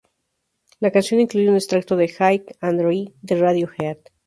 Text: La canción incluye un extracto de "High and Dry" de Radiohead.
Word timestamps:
La 0.79 0.89
canción 0.89 1.19
incluye 1.19 1.47
un 1.47 1.57
extracto 1.57 1.95
de 1.95 2.07
"High 2.07 2.43
and 2.59 2.81
Dry" 2.81 3.13
de 3.21 3.35
Radiohead. 3.35 3.97